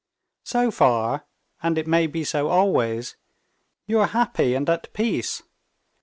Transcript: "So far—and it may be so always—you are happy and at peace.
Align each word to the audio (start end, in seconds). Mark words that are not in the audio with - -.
"So 0.43 0.71
far—and 0.71 1.77
it 1.77 1.85
may 1.85 2.07
be 2.07 2.23
so 2.23 2.47
always—you 2.47 3.99
are 3.99 4.07
happy 4.07 4.55
and 4.55 4.67
at 4.67 4.91
peace. 4.93 5.43